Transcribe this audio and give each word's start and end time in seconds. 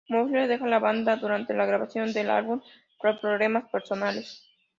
Mosley 0.09 0.47
deja 0.47 0.65
la 0.65 0.79
banda 0.79 1.15
durante 1.15 1.53
la 1.53 1.67
grabación 1.67 2.11
del 2.11 2.31
álbum 2.31 2.59
por 2.99 3.21
problemas 3.21 3.69
personales. 3.69 4.43